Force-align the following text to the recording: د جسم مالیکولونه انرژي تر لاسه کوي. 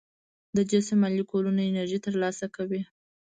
د 0.55 0.57
جسم 0.71 0.97
مالیکولونه 1.03 1.61
انرژي 1.69 1.99
تر 2.05 2.13
لاسه 2.23 2.45
کوي. 2.55 2.81